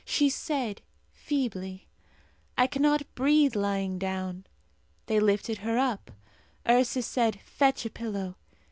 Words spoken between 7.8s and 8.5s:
a pillow."